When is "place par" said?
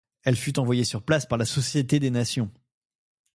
1.03-1.37